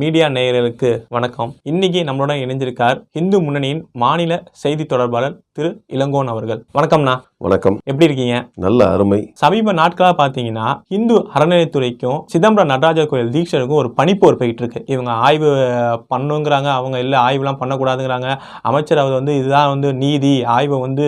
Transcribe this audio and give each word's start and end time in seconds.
Media 0.00 0.26
நேயர்களுக்கு 0.28 0.88
வணக்கம். 1.14 1.52
இன்னைக்கு 1.70 2.00
நம்மளோட 2.08 2.32
இணைஞ்சிருக்கார் 2.44 2.98
இந்து 3.20 3.36
முன்னணியின் 3.44 3.80
மாநில 4.02 4.32
செய்தி 4.62 4.84
தொடர்பாளர் 4.84 5.38
திரு 5.56 5.70
இளங்கோன் 5.96 6.30
அவர்கள். 6.32 6.60
வணக்கம்ண்ணா 6.78 7.14
வணக்கம். 7.44 7.76
எப்படி 7.90 8.06
இருக்கீங்க? 8.08 8.36
நல்ல 8.64 8.80
அருமை. 8.94 9.20
சமீப 9.42 9.72
நாட்களாக 9.80 10.14
பார்த்தீங்கன்னா 10.20 10.66
இந்து 10.96 11.16
அறநிலைத்துறைக்கும் 11.34 12.20
சிதம்பரம் 12.32 12.72
நடராஜர் 12.72 13.10
கோயில் 13.12 13.34
தீட்சருக்கும் 13.36 13.80
ஒரு 13.82 13.90
பனிப்போர் 14.00 14.40
போயிட்டு 14.40 14.62
இருக்கு 14.62 14.82
இவங்க 14.94 15.10
ஆய்வு 15.26 15.50
பண்ணுங்கிறாங்க 16.14 16.70
அவங்க 16.78 16.98
இல்லை 17.04 17.18
ஆய்வுலாம் 17.26 17.60
பண்ணக்கூடாதுங்கிறாங்க. 17.62 18.30
அமைச்சர் 18.62 19.02
அவர் 19.04 19.18
வந்து 19.20 19.34
இதுதான் 19.40 19.72
வந்து 19.74 19.90
நீதி. 20.04 20.34
ஆய்வை 20.56 20.80
வந்து 20.80 21.06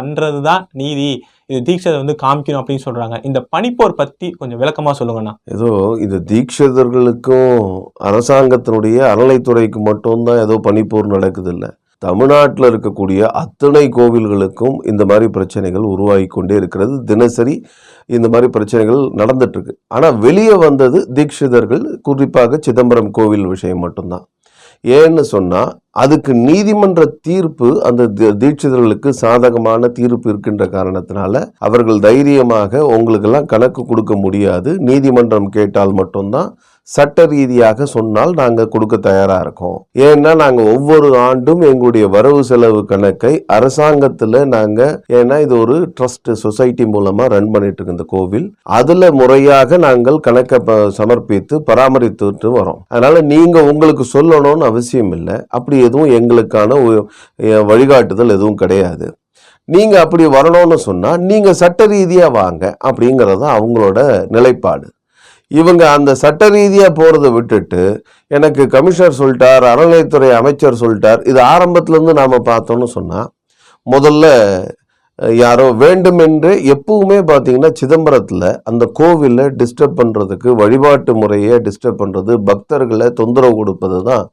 பண்ணுறது 0.00 0.40
தான் 0.50 0.64
நீதி. 0.82 1.12
இது 1.50 1.60
தீட்சரை 1.68 1.96
வந்து 2.02 2.14
காமிக்கணும் 2.22 2.60
அப்படின்னு 2.60 2.86
சொல்றாங்க. 2.86 3.16
இந்த 3.28 3.40
பனிப்போர் 3.54 3.98
பத்தி 4.00 4.26
கொஞ்சம் 4.40 4.60
விளக்கமா 4.62 4.92
சொல்லுங்கண்ணா. 5.00 5.34
ஏதோ 5.54 5.70
இது 6.06 6.18
தீட்சிதர்களுக்கும் 6.30 7.54
அரசாங்கத்தினுடைய 8.10 8.98
அறநிலைத்துறைக்கு 9.12 9.80
மட்டும்தான் 9.90 10.42
ஏதோ 10.46 10.56
பனிப்போர் 10.68 11.14
நடக்குது 11.16 11.52
இல்லை 11.56 11.70
தமிழ்நாட்டில் 12.02 12.66
இருக்கக்கூடிய 12.68 13.20
அத்தனை 13.40 13.82
கோவில்களுக்கும் 13.96 14.76
இந்த 14.90 15.02
மாதிரி 15.08 15.26
பிரச்சனைகள் 15.36 15.86
உருவாகி 15.94 16.26
கொண்டே 16.34 16.54
இருக்கிறது. 16.60 16.94
தினசரி 17.10 17.54
இந்த 18.16 18.26
மாதிரி 18.32 18.48
பிரச்சனைகள் 18.56 19.02
நடந்துட்டுருக்கு. 19.20 19.74
ஆனால் 19.96 20.16
வெளியே 20.26 20.54
வந்தது 20.66 21.00
தீட்சிதர்கள் 21.16 21.84
குறிப்பாக 22.08 22.60
சிதம்பரம் 22.66 23.10
கோவில் 23.18 23.50
விஷயம் 23.54 23.84
மட்டும்தான். 23.84 24.24
ஏன்னு 24.84 25.24
சொன்னால் 25.34 25.70
அதுக்கு 25.90 26.34
நீதிமன்ற 26.34 27.04
தீர்ப்பு 27.20 27.84
அந்த 27.84 28.08
தி- 28.08 28.34
தீட்சிதர்களுக்கு 28.38 29.08
சாதகமான 29.08 29.88
தீர்ப்பு 29.88 30.30
இருக்கின்ற 30.30 30.66
காரணத்தினால 30.66 31.50
அவர்கள் 31.58 31.98
தைரியமாக 31.98 32.86
உங்களுக்கெல்லாம் 32.86 33.44
கணக்கு 33.44 33.86
கொடுக்க 33.86 34.16
முடியாது. 34.16 34.78
நீதிமன்றம் 34.78 35.48
கேட்டால் 35.48 35.92
மட்டும்தான் 35.92 36.58
சட்ட 36.82 37.26
ரீதியாக 37.26 37.84
சொன்னால் 37.84 38.30
நாங்கள் 38.30 38.68
கொடுக்க 38.68 38.96
தயாராக 38.96 39.40
இருக்கோம். 39.40 39.86
ஏன்னா 39.98 40.36
நாங்கள் 40.36 40.76
ஒவ்வொரு 40.76 41.18
ஆண்டும் 41.18 41.60
எங்களுடைய 41.60 42.08
வரவு 42.08 42.44
செலவு 42.44 42.84
கணக்கை 42.84 43.44
அரசாங்கத்தில் 43.46 44.46
நாங்கள் 44.46 45.04
ஏன்னா 45.12 45.40
இது 45.40 45.58
ஒரு 45.58 45.92
ட்ரஸ்ட் 46.00 46.32
சொசைட்டி 46.32 46.86
மூலமாக 46.86 47.28
ரன் 47.28 47.50
பண்ணிட்டு 47.50 47.82
இருக்கு 47.82 47.90
இந்த 47.90 48.04
கோவில். 48.06 48.54
அதில் 48.62 49.12
முறையாக 49.12 49.76
நாங்கள் 49.76 50.18
கணக்கை 50.18 50.58
ப- 50.58 50.90
சமர்ப்பித்து 50.90 51.62
பராமரித்துட்டு 51.70 52.44
வரோம். 52.44 52.78
அதனால 52.88 53.20
நீங்கள் 53.20 53.70
உங்களுக்கு 53.70 54.06
சொல்லணும்னு 54.12 54.64
அவசியம் 54.64 55.12
இல்லை. 55.12 55.34
அப்படி 55.48 55.79
எதுவும் 55.82 56.12
எங்களுக்கான 56.18 56.78
வழிகாட்டுதல் 57.70 58.34
எதுவும் 58.36 58.60
கிடையாது. 58.62 59.08
நீங்கள் 59.68 60.02
அப்படி 60.04 60.24
வரணும்னு 60.36 60.78
சொன்னால் 60.86 61.20
நீங்கள் 61.30 61.58
சட்ட 61.60 61.86
ரீதியாக 61.92 62.36
வாங்க 62.38 62.64
அப்படிங்கிறது 62.88 63.40
தான் 63.42 63.56
அவங்களோட 63.58 63.98
நிலைப்பாடு. 64.36 64.86
இவங்க 65.50 65.82
அந்த 65.96 66.10
சட்ட 66.22 66.48
ரீதியாக 66.50 66.90
போகிறத 66.98 67.28
விட்டுட்டு 67.36 67.82
எனக்கு 68.30 68.62
கமிஷனர் 68.74 69.20
சொல்லிட்டார் 69.20 69.64
அறநிலையத்துறை 69.70 70.28
அமைச்சர் 70.40 70.82
சொல்லிட்டார் 70.82 71.22
இது 71.30 71.40
ஆரம்பத்துலேருந்து 71.52 72.10
இருந்து 72.10 72.20
நாம 72.22 72.40
பார்த்தோம்னு 72.50 72.88
சொன்னால் 72.96 73.30
முதல்ல 73.86 74.26
யாரோ 75.38 75.64
வேண்டுமென்று 75.80 76.50
எப்பவுமே 76.74 77.16
பார்த்தீங்கன்னா 77.30 77.70
சிதம்பரத்தில் 77.80 78.46
அந்த 78.64 78.84
கோவிலை 78.98 79.46
டிஸ்டர்ப் 79.60 79.98
பண்ணுறதுக்கு 79.98 80.50
வழிபாட்டு 80.60 81.12
முறையை 81.14 81.56
டிஸ்டர்ப் 81.66 82.00
பண்ணுறது 82.02 82.34
பக்தர்களை 82.46 83.08
தொந்தரவு 83.18 83.56
கொடுப்பது 83.56 83.98
தான் 84.06 84.24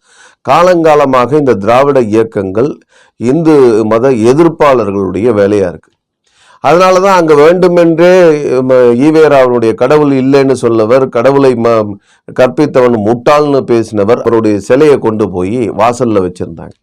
காலங்காலமாக 0.48 1.38
இந்த 1.38 1.54
திராவிட 1.56 2.00
இயக்கங்கள் 2.12 2.72
இந்து 3.20 3.56
மத 3.86 4.10
எதிர்ப்பாளர்களுடைய 4.32 5.30
வேலையாக 5.34 5.72
இருக்குது 5.72 5.96
அதனால 6.64 6.94
தான் 7.00 7.18
அங்கே 7.20 7.36
வேண்டுமென்றே 7.42 8.14
ஈவேராவனுடைய 9.08 9.72
கடவுள் 9.74 10.14
இல்லைன்னு 10.22 10.56
சொல்லவர் 10.64 11.04
கடவுளை 11.10 11.52
ம 11.66 11.76
கற்பித்தவன் 12.36 12.98
முட்டாள்னு 13.08 13.62
பேசினவர் 13.72 14.24
அவருடைய 14.24 14.58
சிலையை 14.60 14.98
கொண்டு 14.98 15.26
போய் 15.30 15.60
வாசலில் 15.82 16.24
வச்சுருந்தாங்க. 16.26 16.76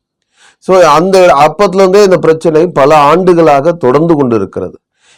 ஸோ 0.65 0.73
அந்த 0.99 1.17
அப்பத்துலேருந்தே 1.47 2.03
இந்த 2.05 2.19
பிரச்சனை 2.19 2.63
பல 2.79 2.91
ஆண்டுகளாக 3.11 3.75
தொடர்ந்து 3.85 4.15
கொண்டு 4.15 4.35
இருக்கிறது 4.37 4.77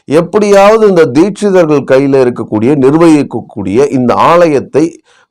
எப்படியாவது 0.08 0.84
இந்த 0.88 1.04
தீட்சிதர்கள் 1.14 1.84
கையில் 1.84 2.16
இருக்கக்கூடிய 2.22 2.72
நிர்வகிக்கக்கூடிய 2.84 3.86
இந்த 3.90 4.12
ஆலயத்தை 4.30 4.84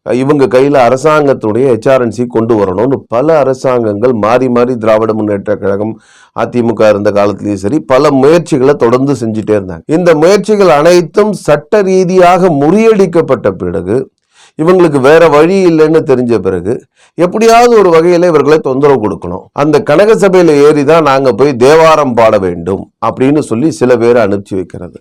இவங்க 0.06 0.46
கையில் 0.48 0.78
அரசாங்கத்துடைய 0.88 1.66
ஹெச்ஆர்என்சி 1.72 2.24
கொண்டு 2.36 2.54
வரணும்னு 2.60 2.98
பல 3.14 3.28
அரசாங்கங்கள் 3.44 4.14
மாறி 4.26 4.48
மாறி 4.56 4.74
திராவிட 4.84 5.14
முன்னேற்ற 5.14 5.54
கழகம் 5.62 5.94
அதிமுக 6.36 6.90
இருந்த 6.94 7.10
காலத்திலையும் 7.12 7.64
சரி 7.64 7.78
பல 7.94 8.12
முயற்சிகளை 8.22 8.74
தொடர்ந்து 8.84 9.14
செஞ்சுட்டே 9.22 9.56
இருந்தாங்க. 9.58 9.86
இந்த 9.98 10.10
முயற்சிகள் 10.24 10.72
அனைத்தும் 10.80 11.34
சட்ட 11.46 11.82
ரீதியாக 11.90 12.52
முறியடிக்கப்பட்ட 12.62 13.50
பிறகு 13.64 13.98
இவங்களுக்கு 14.60 15.00
வேற 15.08 15.24
வழி 15.38 15.56
இல்லைன்னு 15.70 16.02
தெரிஞ்ச 16.12 16.36
பிறகு 16.46 16.74
எப்படியாவது 17.18 17.74
ஒரு 17.82 17.90
வகையில் 17.96 18.30
இவர்களை 18.30 18.58
தொந்தரவு 18.68 19.00
கொடுக்கணும். 19.06 19.44
அந்த 19.62 19.76
கனக 19.90 20.12
சபையில் 20.24 20.54
ஏறி 20.68 20.84
தான் 20.92 21.08
நாங்கள் 21.10 21.38
போய் 21.40 21.52
தேவாரம் 21.66 22.16
பாட 22.20 22.38
வேண்டும் 22.46 22.86
அப்படின்னு 23.08 23.44
சொல்லி 23.50 23.70
சில 23.80 23.98
பேரை 24.04 24.22
அனுப்பிச்சி 24.26 24.56
வைக்கிறது. 24.60 24.98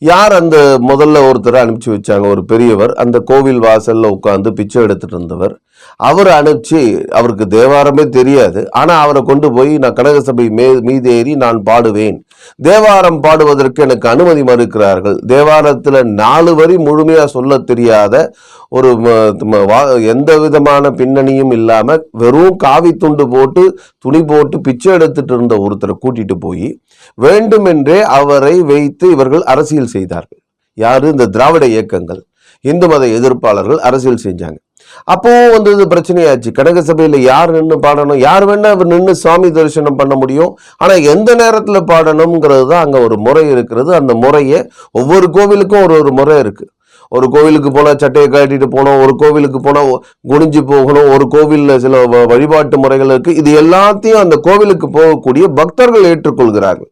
யார் 0.00 0.32
அந்த 0.32 0.78
முதல்ல 0.80 1.20
ஒருத்தரை 1.28 1.58
அனுப்பிச்சு 1.62 1.88
வச்சாங்க? 1.88 2.26
ஒரு 2.28 2.44
பெரியவர் 2.44 2.92
அந்த 2.92 3.18
கோவில் 3.18 3.60
வாசல்ல 3.60 4.10
உட்காந்து 4.16 4.50
பிச்சை 4.50 4.82
எடுத்துட்டு 4.82 5.16
இருந்தவர். 5.16 5.60
அவர் 6.00 6.26
அனுப்பிச்சு 6.26 7.06
அவருக்கு 7.06 7.44
தேவாரமே 7.44 8.08
தெரியாது. 8.08 8.70
ஆனால் 8.70 9.02
அவரை 9.02 9.22
கொண்டு 9.22 9.52
போய் 9.52 9.78
நான் 9.78 9.92
கனக 9.92 10.20
சபை 10.20 10.48
மே 10.48 10.66
மீதேறி 10.72 11.34
நான் 11.34 11.62
பாடுவேன். 11.70 12.18
தேவாரம் 12.56 13.20
பாடுவதற்கு 13.20 13.82
எனக்கு 13.82 14.08
அனுமதி 14.08 14.42
மறுக்கிறார்கள். 14.42 15.18
தேவாரத்தில் 15.26 16.02
நாலு 16.02 16.54
வரி 16.54 16.78
முழுமையாக 16.78 17.26
சொல்ல 17.26 17.58
தெரியாத 17.58 18.32
ஒரு 18.68 18.94
வா- 18.94 20.06
எந்த 20.06 20.38
விதமான 20.38 20.90
பின்னணியும் 20.90 21.52
இல்லாமல் 21.52 22.08
வெறும் 22.12 22.56
காவி 22.56 22.92
துண்டு 22.92 23.28
போட்டு 23.28 23.78
துணி 23.98 24.24
போட்டு 24.24 24.60
பிச்சை 24.60 24.92
எடுத்துட்டு 24.92 25.34
இருந்த 25.34 25.56
ஒருத்தரை 25.56 25.92
கூட்டிட்டு 26.00 26.34
போய் 26.40 26.80
வேண்டுமென்றே 27.14 28.02
அவரை 28.02 28.62
வைத்து 28.62 29.10
இவர்கள் 29.10 29.42
அரசியல் 29.42 29.86
செய்தார்கள். 29.86 30.38
யாரு? 30.74 31.08
இந்த 31.08 31.26
திராவிட 31.26 31.66
இயக்கங்கள். 31.66 32.24
இந்து 32.60 32.88
மத 32.88 33.06
எதிர்ப்பாளர்கள் 33.06 33.76
அரசியல் 33.76 34.18
செஞ்சாங்க. 34.24 34.66
அப்பவும் 35.06 35.50
வந்து 35.50 35.72
இது 35.72 35.84
பிரச்சனையாச்சு. 35.86 36.50
கடக 36.58 36.80
சபையில் 36.80 37.20
யார் 37.22 37.50
நின்று 37.50 37.78
பாடணும்? 37.78 38.18
யார் 38.18 38.46
வேணால் 38.46 38.86
நின்று 38.86 39.14
சாமி 39.14 39.50
தரிசனம் 39.50 39.96
பண்ண 39.96 40.14
முடியும். 40.14 40.50
ஆனால் 40.76 41.02
எந்த 41.02 41.34
நேரத்தில் 41.34 41.84
பாடணுங்கிறது 41.84 42.66
தான் 42.66 42.84
அங்கே 42.84 42.98
ஒரு 42.98 43.18
முறை 43.18 43.50
இருக்கிறது. 43.50 43.94
அந்த 43.94 44.14
முறையை 44.14 44.60
ஒவ்வொரு 44.92 45.30
கோவிலுக்கும் 45.30 45.82
ஒரு 45.82 45.94
ஒரு 46.00 46.12
முறை 46.12 46.38
இருக்குது 46.38 46.70
ஒரு 47.12 47.28
கோவிலுக்கு 47.28 47.70
போனால் 47.70 47.96
சட்டையை 47.96 48.28
கட்டிட்டு 48.28 48.66
போகணும் 48.66 49.02
ஒரு 49.02 49.16
கோவிலுக்கு 49.16 49.60
போனால் 49.60 49.92
குனிஞ்சு 50.28 50.62
போகணும் 50.64 51.10
ஒரு 51.10 51.28
கோவிலில் 51.28 51.78
சில 51.78 52.04
வ- 52.04 52.26
வழிபாட்டு 52.26 52.78
முறைகள் 52.78 53.08
இருக்குது 53.08 53.36
இது 53.36 53.62
எல்லாத்தையும் 53.62 54.22
அந்த 54.22 54.36
கோவிலுக்கு 54.36 54.88
போகக்கூடிய 54.88 55.44
பக்தர்கள் 55.54 56.04
ஏற்றுக்கொள்கிறார்கள். 56.04 56.90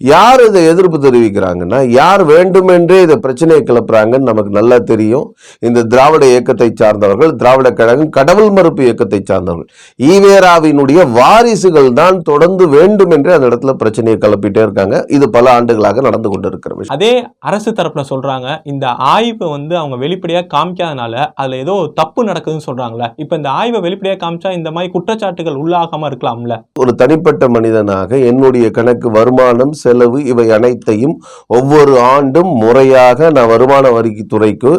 யார் 0.00 0.42
இதை 0.48 0.60
எதிர்ப்பு 0.70 0.98
தெரிவிக்கிறாங்கன்னா 1.04 1.78
யார் 1.98 2.22
வேண்டுமென்றே 2.32 2.98
இதை 3.06 3.16
பிரச்சனையை 3.24 3.62
கிளப்புறாங்கன்னு 3.70 4.28
நமக்கு 4.30 4.52
நல்லா 4.58 4.78
தெரியும். 4.90 5.26
இந்த 5.66 5.84
திராவிட 5.92 6.24
இயக்கத்தை 6.32 6.68
சார்ந்தவர்கள் 6.80 7.32
திராவிட 7.40 7.68
கழகம் 7.80 8.10
கடவுள் 8.18 8.50
மறுப்பு 8.56 8.82
இயக்கத்தை 8.86 9.20
சார்ந்தவர்கள். 9.30 9.68
ஈவேராவினுடைய 10.12 11.00
வாரிசுகள் 11.18 11.90
தான் 12.00 12.18
தொடர்ந்து 12.30 12.66
வேண்டுமென்றே 12.76 13.34
அந்த 13.36 13.48
இடத்துல 13.50 13.74
பிரச்சனையை 13.82 14.18
கிளப்பிட்டே 14.24 14.62
இருக்காங்க. 14.66 15.04
இது 15.16 15.28
பல 15.36 15.52
ஆண்டுகளாக 15.58 16.02
நடந்து 16.08 16.30
கொண்டிருக்கிற 16.32 16.74
விஷயம். 16.78 16.96
அதே 16.98 17.12
அரசு 17.50 17.70
தரப்புல 17.80 18.04
சொல்றாங்க 18.12 18.48
இந்த 18.72 18.86
ஆய்வை 19.14 19.48
வந்து 19.56 19.74
அவங்க 19.82 19.96
வெளிப்படையா 20.04 20.42
காமிக்காதனால 20.56 21.14
அதுல 21.40 21.60
ஏதோ 21.64 21.76
தப்பு 22.00 22.20
நடக்குதுன்னு 22.30 22.68
சொல்றாங்களே 22.68 23.08
இப்ப 23.24 23.36
இந்த 23.40 23.50
ஆய்வை 23.60 23.80
வெளிப்படையா 23.86 24.16
காமிச்சா 24.24 24.52
இந்த 24.58 24.70
மாதிரி 24.74 24.92
குற்றச்சாட்டுகள் 24.96 25.60
உள்ளாகாம 25.62 26.08
இருக்கலாம்ல? 26.10 26.54
ஒரு 26.82 26.92
தனிப்பட்ட 27.00 27.44
மனிதனாக 27.56 28.18
என்னுடைய 28.30 28.66
கணக்கு 28.78 29.08
வருமானம் 29.18 29.72
செலவு 29.84 30.18
இவை 30.32 30.46
அனைத்தையும் 30.56 31.16
ஒவ்வொரு 31.56 31.94
ஆண்டும் 32.12 32.52
முறையாக 32.62 33.30
நான் 33.36 33.50
வருமான 33.52 33.90
வரிக்கு 33.96 34.24
துறைக்கு 34.34 34.72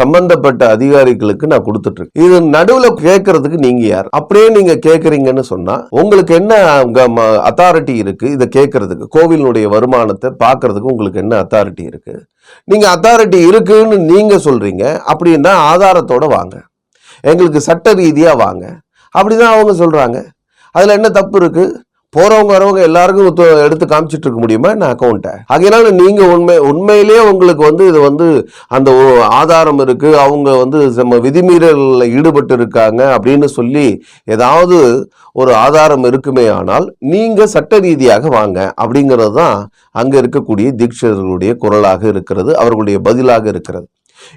சம்பந்தப்பட்ட 0.00 0.62
அதிகாரிகளுக்கு 0.76 1.50
நான் 1.52 1.66
கொடுத்துட்டு 1.68 2.00
இருக்கேன் 2.00 2.24
இது 2.26 2.36
நடுவில் 2.56 2.98
கேட்கறதுக்கு 3.06 3.58
நீங்க 3.66 3.84
யார்? 3.92 4.10
அப்படியே 4.18 4.48
நீங்க 4.56 4.74
கேட்கறீங்கன்னு 4.88 5.44
சொன்னா 5.52 5.76
உங்களுக்கு 6.02 6.34
என்ன 6.40 6.52
அத்தாரிட்டி 7.50 7.94
இருக்கு? 8.02 8.26
இதை 8.36 8.46
கேட்கறதுக்கு 8.58 9.06
கோவிலினுடைய 9.16 9.66
வருமானத்தை 9.74 10.30
பார்க்கறதுக்கு 10.44 10.92
உங்களுக்கு 10.94 11.22
என்ன 11.24 11.34
அத்தாரிட்டி 11.44 11.84
இருக்கு? 11.90 12.14
நீங்க 12.68 12.86
அத்தாரிட்டி 12.94 13.38
இருக்குன்னு 13.50 13.96
நீங்க 14.12 14.34
சொல்றீங்க 14.46 14.84
அப்படின்னா 15.12 15.52
ஆதாரத்தோட 15.72 16.24
வாங்க. 16.36 16.56
எங்களுக்கு 17.30 17.60
சட்ட 17.68 17.94
ரீதியாக 18.00 18.40
வாங்க. 18.44 18.64
அப்படிதான் 19.14 19.54
அவங்க 19.54 19.72
சொல்றாங்க. 19.82 20.18
அதில் 20.74 20.96
என்ன 20.98 21.08
தப்பு 21.18 21.36
இருக்குது 21.40 21.74
போறவங்க 22.16 22.52
வரவங்க 22.54 22.80
எல்லாருக்கும் 22.86 23.28
எடுத்து 23.66 23.84
காமிச்சிட்டு 23.92 24.26
இருக்க 24.26 24.40
முடியுமா? 24.42 24.70
என்ன 24.74 24.88
அக்கௌண்ட்டை 24.94 25.32
அதனால 25.54 25.84
நீங்க 26.00 26.22
உண்மை 26.34 26.56
உண்மையிலேயே 26.70 27.22
உங்களுக்கு 27.30 27.62
வந்து 27.68 27.84
இது 27.90 28.00
வந்து 28.08 28.26
அந்த 28.76 28.90
ஆதாரம் 29.38 29.80
இருக்கு. 29.84 30.10
அவங்க 30.24 30.50
வந்து 30.62 30.78
நம்ம 30.98 31.18
விதிமீறலில் 31.26 32.06
ஈடுபட்டு 32.18 32.56
இருக்காங்க 32.58 33.00
அப்படின்னு 33.14 33.48
சொல்லி 33.58 33.86
ஏதாவது 34.36 34.78
ஒரு 35.40 35.54
ஆதாரம் 35.64 36.04
இருக்குமே 36.10 36.46
ஆனால் 36.58 36.86
நீங்க 37.12 37.46
சட்ட 37.54 37.80
ரீதியாக 37.86 38.28
வாங்க 38.36 38.58
அப்படிங்கிறது 38.82 39.34
தான் 39.40 39.56
அங்க 40.02 40.14
இருக்கக்கூடிய 40.22 40.68
தீட்சிதர்களுடைய 40.80 41.52
குரலாக 41.64 42.02
இருக்கிறது 42.14 42.50
அவர்களுடைய 42.62 42.98
பதிலாக 43.08 43.44
இருக்கிறது. 43.54 43.86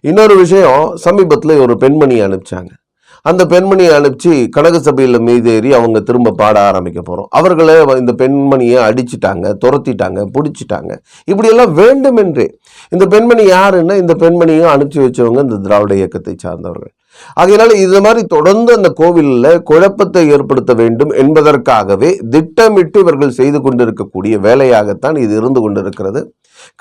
இன்னொரு 0.09 0.35
விஷயம் 0.43 0.81
சமீபத்தில் 1.07 1.61
ஒரு 1.65 1.73
பெண்மணி 1.83 2.17
அனுப்பிச்சாங்க. 2.27 2.71
அந்த 3.25 3.43
பெண்மணியை 3.51 3.91
அனுப்பிச்சு 3.97 4.33
கனக 4.55 4.79
சபையில் 4.87 5.19
மீதேறி 5.27 5.69
அவங்க 5.77 5.99
திரும்ப 6.09 6.33
பாட 6.41 6.57
ஆரம்பிக்க 6.69 6.99
போகிறோம் 7.01 7.29
அவர்களே 7.37 7.77
இந்த 8.01 8.13
பெண்மணியை 8.21 8.79
அடிச்சிட்டாங்க 8.87 9.45
துரத்திட்டாங்க 9.63 10.19
பிடிச்சிட்டாங்க. 10.35 10.91
இப்படியெல்லாம் 11.31 11.73
வேண்டுமென்றே. 11.81 12.47
இந்த 12.91 13.05
பெண்மணி 13.15 13.45
யாருன்னா 13.55 13.95
இந்த 14.03 14.15
பெண்மணியும் 14.23 14.73
அனுப்பிச்சு 14.73 15.05
வச்சவங்க 15.05 15.47
இந்த 15.47 15.59
திராவிட 15.65 15.95
இயக்கத்தை 16.01 16.35
சார்ந்தவர்கள். 16.45 16.93
ஆகையினால 17.41 17.75
இது 17.83 17.99
மாதிரி 18.05 18.21
தொடர்ந்து 18.33 18.71
அந்த 18.77 18.89
கோவிலில் 18.99 19.51
குழப்பத்தை 19.69 20.23
ஏற்படுத்த 20.35 20.71
வேண்டும் 20.81 21.11
என்பதற்காகவே 21.23 22.09
திட்டமிட்டு 22.33 22.97
இவர்கள் 23.03 23.37
செய்து 23.39 23.59
கொண்டிருக்கக்கூடிய 23.65 24.37
வேலையாகத்தான் 24.47 25.17
இது 25.25 25.33
இருந்து 25.41 25.59
கொண்டிருக்கிறது. 25.65 26.21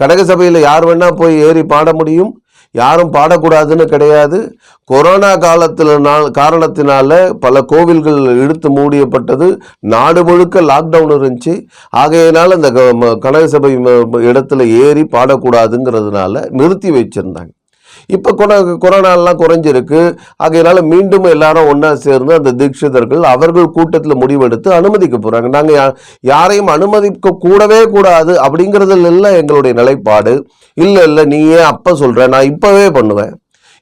கனக 0.00 0.24
சபையில் 0.30 0.66
யார் 0.68 0.86
வேணா 0.88 1.08
போய் 1.20 1.36
ஏறி 1.48 1.62
பாட 1.74 1.88
முடியும். 2.00 2.32
யாரும் 2.74 3.12
பாடக்கூடாதுன்னு 3.12 3.84
கிடையாது. 3.84 4.56
கொரோனா 4.84 5.36
காலத்தில் 5.36 5.86
காரணத்தினால 5.86 7.30
பல 7.30 7.62
கோவில்கள் 7.62 8.16
இழுத்து 8.16 8.70
மூடியப்பட்டது. 8.70 9.56
நாடு 9.80 10.24
முழுக்க 10.24 10.60
லாக்டவுன் 10.60 11.14
இருந்துச்சு. 11.14 11.66
ஆகையினால் 11.90 12.54
இந்த 12.54 12.70
க- 12.70 12.80
ம- 12.80 13.18
கனக 13.18 13.46
சபை 13.46 13.76
ம- 13.76 14.06
இடத்துல 14.12 14.66
ஏறி 14.66 15.02
பாடக்கூடாதுங்கிறதுனால 15.02 16.50
நிறுத்தி 16.50 16.90
வச்சுருந்தாங்க. 16.90 17.50
இப்போ 18.08 18.30
கொரோனா 18.40 18.56
கொரோனாலாம் 18.84 19.40
குறைஞ்சிருக்கு. 19.42 20.00
ஆகையினால 20.44 20.82
மீண்டும் 20.92 21.26
எல்லாரும் 21.34 21.68
ஒன்றா 21.72 21.90
சேர்ந்து 22.06 22.32
அந்த 22.38 22.52
தீட்சிதர்கள் 22.60 23.22
அவர்கள் 23.34 23.68
கூட்டத்தில் 23.76 24.20
முடிவெடுத்து 24.22 24.70
அனுமதிக்க 24.78 25.16
போகிறாங்க 25.18 25.50
நாங்கள் 25.56 25.78
யா 25.78 25.86
யாரையும் 26.32 26.70
அனுமதிக்க 26.76 27.36
கூடவே 27.46 27.80
கூடாது 27.94 28.34
அப்படிங்கிறதுல 28.46 29.32
எங்களுடைய 29.40 29.74
நிலைப்பாடு. 29.80 30.34
இல்லை 30.76 31.02
இல்லை 31.08 31.24
நீ 31.32 31.40
ஏன் 31.58 31.68
அப்போ 31.72 31.90
சொல்கிற 32.02 32.26
நான் 32.34 32.50
இப்போவே 32.52 32.86
பண்ணுவேன். 32.98 33.32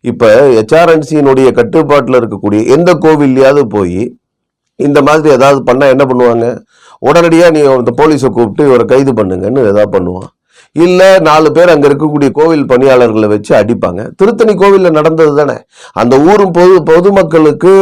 இப்போ 0.04 0.28
ஹெச்ஆர்என்சியினுடைய 0.56 1.48
கட்டுப்பாட்டில் 1.58 2.18
இருக்கக்கூடிய 2.20 2.60
எந்த 2.76 2.90
கோவில்லையாவது 3.04 3.64
போய் 3.76 4.00
இந்த 4.80 4.98
மாதிரி 5.08 5.28
ஏதாவது 5.38 5.60
பண்ணால் 5.68 5.92
என்ன 5.94 6.04
பண்ணுவாங்க? 6.10 6.46
உடனடியாக 7.08 7.52
நீ 7.56 7.60
இந்த 7.80 7.92
போலீஸை 8.00 8.28
கூப்பிட்டு 8.36 8.62
இவரை 8.68 8.84
கைது 8.92 9.12
பண்ணுங்கன்னு 9.18 9.60
எதாவது 9.70 9.92
பண்ணுவான். 9.96 10.30
இல்லை 10.76 11.08
நாலு 11.26 11.48
பேர் 11.52 11.70
அங்கே 11.72 11.86
இருக்கக்கூடிய 11.88 12.28
கோவில் 12.30 12.62
பணியாளர்களை 12.70 13.28
வச்சு 13.32 13.52
அடிப்பாங்க. 13.58 14.02
திருத்தணி 14.18 14.52
கோவிலில் 14.54 14.96
நடந்தது 14.98 15.32
தானே? 15.40 15.56
அந்த 15.92 16.14
ஊரும் 16.28 16.54
பொது 16.58 16.76
பொதுமக்களுக்கு 16.82 17.72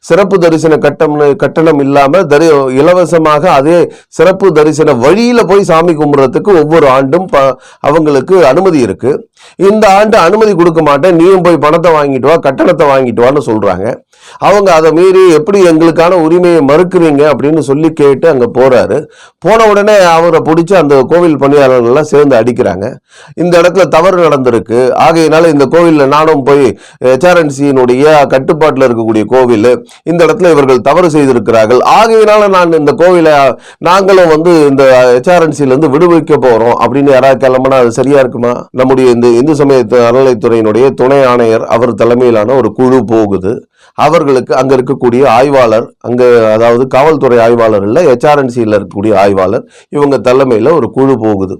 சிறப்பு 0.00 0.36
தரிசன 0.38 0.78
கட்டம் 0.78 1.16
கட்டணம் 1.42 1.80
இல்லாமல் 1.86 2.26
தரி 2.26 2.46
இலவசமாக 2.80 3.50
அதே 3.50 3.76
சிறப்பு 4.18 4.48
தரிசன 4.52 4.94
வழியில் 5.04 5.48
போய் 5.50 5.68
சாமி 5.70 5.94
கும்பிட்றதுக்கு 5.94 6.52
ஒவ்வொரு 6.62 6.88
ஆண்டும் 6.88 7.26
ப 7.26 7.36
அவங்களுக்கு 7.80 8.36
அனுமதி 8.46 8.80
இருக்குது 8.86 9.20
இந்த 9.68 9.84
ஆண்டு 9.98 10.16
அனுமதி 10.26 10.52
கொடுக்க 10.60 10.80
மாட்டேன். 10.88 11.16
நீயும் 11.20 11.44
போய் 11.46 11.64
பணத்தை 11.64 11.90
வாங்கிட்டு 11.98 12.30
வா 12.30 12.36
கட்டணத்தை 12.46 12.86
வாங்கிட்டு 12.92 13.24
வான்னு 13.24 13.42
சொல்றாங்க. 13.50 13.86
அவங்க 14.46 14.68
அதை 14.78 14.90
மீறி 14.98 15.22
எப்படி 15.38 15.58
எங்களுக்கான 15.70 16.16
உரிமையை 16.26 16.60
மறுக்கிறீங்க 16.70 17.22
அப்படின்னு 17.32 17.62
சொல்லி 17.68 17.88
கேட்டு 18.00 18.26
அங்கே 18.32 18.48
போறாரு. 18.58 18.96
போன 19.44 19.66
உடனே 19.72 19.96
அவரை 20.16 20.40
பிடிச்சி 20.48 20.74
அந்த 20.80 20.94
கோவில் 21.12 21.38
பணியாளர்கள்லாம் 21.42 22.10
சேர்ந்து 22.12 22.34
அடிக்கிறாங்க. 22.40 22.86
இந்த 23.42 23.54
இடத்துல 23.60 23.84
தவறு 23.96 24.18
நடந்திருக்கு. 24.26 24.80
ஆகையினால 25.06 25.48
இந்த 25.54 25.66
கோவிலில் 25.74 26.12
நானும் 26.16 26.44
போய் 26.48 26.66
ஹெச்ஆர்என்சியினுடைய 27.08 28.04
கட்டுப்பாட்டில் 28.34 28.86
இருக்கக்கூடிய 28.88 29.24
கோவில் 29.34 29.70
இந்த 30.10 30.20
இடத்துல 30.26 30.50
இவர்கள் 30.54 30.84
தவறு 30.88 31.10
செய்திருக்கிறார்கள். 31.16 31.82
ஆகையினால 31.98 32.48
நான் 32.56 32.78
இந்த 32.80 32.94
கோவிலை 33.02 33.34
நாங்களும் 33.88 34.32
வந்து 34.34 34.52
இந்த 34.70 34.84
ஹெச்ஆர்என்சிலிருந்து 35.14 35.92
விடுவிக்க 35.94 36.34
போறோம் 36.46 36.76
அப்படின்னு 36.84 37.14
யாராவது 37.16 37.42
கிளம்புனா 37.44 37.78
அது 37.82 37.92
சரியா 38.00 38.20
இருக்குமா? 38.24 38.52
நம்முடைய 38.80 39.08
இந்த 39.16 39.27
இந்து 39.38 39.54
சமய 39.60 39.84
அறநிலைத்துறையினுடைய 40.08 40.86
துணை 41.00 41.20
ஆணையர் 41.32 41.64
அவர் 41.74 41.98
தலைமையிலான 42.00 42.54
ஒரு 42.60 42.70
குழு 42.78 42.98
போகுது. 43.12 43.52
அவர்களுக்கு 43.98 44.52
அங்க 44.60 44.72
இருக்கக்கூடிய 44.76 45.22
ஆய்வாளர் 45.36 45.86
அங்க 46.08 46.22
அதாவது 46.56 46.84
காவல்துறை 46.96 47.38
ஆய்வாளர் 47.46 47.86
இல்லை 47.88 48.02
ஹெச்ஆர்என்சியில் 48.10 48.76
இருக்கக்கூடிய 48.76 49.14
ஆய்வாளர் 49.22 49.64
இவங்க 49.96 50.16
தலைமையில 50.28 50.72
ஒரு 50.78 50.88
குழு 50.98 51.16
போகுது. 51.24 51.56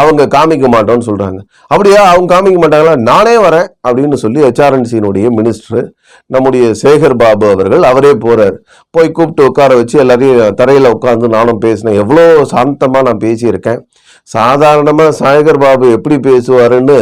அவங்க 0.00 0.22
காமிக்க 0.34 0.66
மாட்டோம்னு 0.74 1.06
சொல்றாங்க. 1.08 1.38
அப்படியா 1.72 2.00
அவங்க 2.10 2.28
காமிக்க 2.34 2.58
மாட்டாங்களா? 2.62 2.92
நானே 3.10 3.34
வரேன் 3.44 3.68
அப்படின்னு 3.88 4.16
சொல்லி 4.24 4.40
ஹெச்ஆர்என்சியினுடைய 4.46 5.26
மினிஸ்டர் 5.38 5.86
நம்முடைய 6.34 6.64
சேகர் 6.82 7.16
பாபு 7.22 7.46
அவர்கள் 7.54 7.84
அவரே 7.90 8.12
போகிறார் 8.24 8.56
போய் 8.94 9.14
கூப்பிட்டு 9.16 9.46
உட்கார 9.48 9.76
வச்சு 9.80 9.96
எல்லாரையும் 9.98 10.56
தரையில 10.60 10.92
உட்காந்து 10.96 11.28
நானும் 11.36 11.62
பேசினேன். 11.64 11.98
எவ்வளோ 12.02 12.24
சாந்தமா 12.54 13.02
நான் 13.08 13.24
பேசியிருக்கேன். 13.26 13.80
சாதாரணமாக 14.24 15.14
சாயகர் 15.20 15.60
பாபு 15.64 15.86
எப்படி 15.96 16.16
பேசுவாருன்னு 16.28 16.98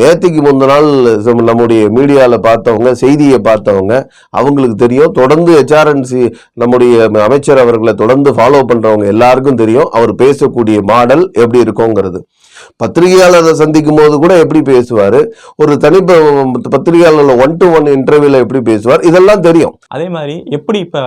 நேற்றுக்கு 0.00 0.40
முந்த 0.46 0.66
நாள் 0.72 0.88
நம்முடைய 1.50 1.82
மீடியாவில் 1.96 2.44
பார்த்தவங்க 2.48 2.90
செய்தியை 3.02 3.38
பார்த்தவங்க 3.48 3.94
அவங்களுக்கு 4.40 4.76
தெரியும். 4.84 5.14
தொடர்ந்து 5.20 5.52
ஹெச்ஆர்என்சி 5.58 6.22
நம்முடைய 6.62 7.08
அமைச்சர் 7.26 7.62
அவர்களை 7.64 7.94
தொடர்ந்து 7.94 8.32
ஃபாலோ 8.38 8.62
பண்றவங்க 8.70 9.06
எல்லாருக்கும் 9.14 9.60
தெரியும். 9.62 9.90
அவர் 9.98 10.14
பேசக்கூடிய 10.22 10.78
மாடல் 10.92 11.24
எப்படி 11.44 11.64
இருக்குங்கிறது. 11.64 12.20
பத்திரிகையாளரை 12.82 13.52
சந்திக்கும் 13.60 13.98
போது 14.00 14.14
கூட 14.18 14.32
எப்படி 14.42 14.60
பேசுவார்? 14.72 15.20
ஒரு 15.62 15.72
தனிப்ப 15.84 16.18
பத்திரிகையாளர் 16.74 17.40
ஒன் 17.44 17.56
டு 17.62 17.66
ஒன் 17.78 17.88
இன்டர்வியூல 17.96 18.42
எப்படி 18.44 18.60
பேசுவார்? 18.70 19.02
இதெல்லாம் 19.10 19.44
தெரியும். 19.48 19.74
அதே 19.96 20.06
மாதிரி 20.16 20.36
எப்படி 20.58 20.78
இப்போ 20.86 21.02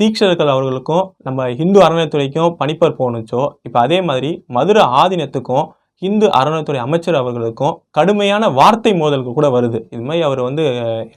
தீக்ஷர்கள் 0.00 0.52
அவர்களுக்கும் 0.54 1.04
நம்ம 1.26 1.48
ஹிந்து 1.60 1.78
அறநிலையத்துறைக்கும் 1.84 2.54
பணிப்பர் 2.60 2.98
போணுச்சோ 3.00 3.42
இப்போ 3.66 3.78
அதே 3.86 3.98
மாதிரி 4.08 4.30
மதுரை 4.56 4.84
ஆதீனத்துக்கும் 5.00 5.66
ஹிந்து 6.02 6.26
அறநிலையத்துறை 6.36 6.82
அமைச்சர் 6.84 7.20
அவர்களுக்கும் 7.22 7.74
கடுமையான 7.90 8.44
வார்த்தை 8.60 8.92
மோதல்கள் 9.00 9.38
கூட 9.38 9.48
வருது. 9.56 9.80
இது 9.94 10.04
மாதிரி 10.06 10.22
அவர் 10.28 10.40
வந்து 10.48 10.64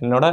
என்னோட 0.02 0.26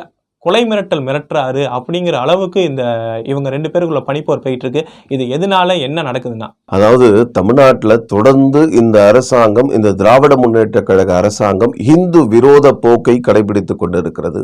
கொலை 0.44 0.60
மிரட்டல் 0.68 1.02
மிரட்டுறாரு 1.06 1.62
அப்படிங்கிற 1.76 2.14
அளவுக்கு 2.24 2.60
இந்த 2.68 2.82
இவங்க 3.30 3.48
ரெண்டு 3.54 3.68
பேருக்குள்ள 3.72 4.00
பனிப்போர் 4.06 4.42
போயிட்டு 4.44 4.64
இருக்கு 4.66 4.82
இது 5.14 5.24
எதனால 5.36 5.76
என்ன 5.86 6.02
நடக்குதுன்னா? 6.06 6.48
அதாவது 6.76 7.08
தமிழ்நாட்டில் 7.38 8.04
தொடர்ந்து 8.12 8.60
இந்த 8.80 8.96
அரசாங்கம் 9.10 9.70
இந்த 9.78 9.92
திராவிட 10.00 10.36
முன்னேற்ற 10.36 10.80
கழக 10.82 11.12
அரசாங்கம் 11.20 11.74
இந்து 11.94 12.22
விரோத 12.34 12.72
போக்கை 12.84 13.16
கடைபிடித்துக் 13.28 13.82
கொண்டிருக்கிறது. 13.82 14.42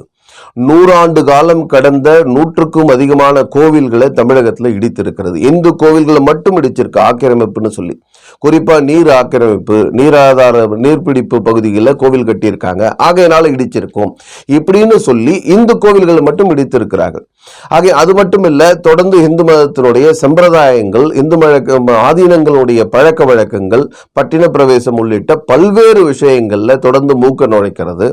நூறாண்டு 0.60 1.24
காலம் 1.24 1.66
கடந்த 1.66 2.22
நூற்றுக்கும் 2.24 2.88
அதிகமான 2.88 3.42
கோவில்களை 3.42 4.10
தமிழகத்தில் 4.10 4.78
இடித்திருக்கிறது. 4.78 5.36
இந்து 5.36 5.74
கோவில்களை 5.82 6.20
மட்டும் 6.20 6.60
இடிச்சிருக்கு? 6.60 6.98
ஆக்கிரமிப்புன்னு 6.98 7.68
சொல்லி. 7.68 8.00
குறிப்பாக 8.44 8.80
நீர் 8.88 9.10
ஆக்கிரமிப்பு 9.18 9.78
நீராதார 9.98 10.64
நீர்பிடிப்பு 10.84 11.36
பகுதிகளில் 11.48 11.98
கோவில் 12.02 12.28
கட்டியிருக்காங்க. 12.30 12.82
ஆகையினால 13.06 13.50
இடிச்சிருக்கும். 13.54 14.12
இப்படின்னு 14.58 14.98
சொல்லி 15.08 15.34
இந்து 15.54 15.74
கோவில்களை 15.84 16.22
மட்டும் 16.28 16.50
இடித்திருக்கிறார்கள். 16.54 17.26
ஆகிய 17.74 17.92
அது 18.02 18.12
மட்டும் 18.18 18.46
இல்லை 18.50 18.68
தொடர்ந்து 18.86 19.16
இந்து 19.26 19.42
மதத்தினுடைய 19.48 20.06
சம்பிரதாயங்கள் 20.22 21.06
இந்து 21.20 21.36
மழக்க 21.42 21.98
ஆதீனங்களுடைய 22.08 22.80
பழக்க 22.94 23.24
வழக்கங்கள் 23.30 23.84
பட்டின 24.18 24.48
பிரவேசம் 24.54 24.98
உள்ளிட்ட 25.02 25.34
பல்வேறு 25.50 26.02
விஷயங்கள்ல 26.12 26.76
தொடர்ந்து 26.86 27.14
மூக்க 27.22 27.48
நுழைக்கிறது. 27.54 28.08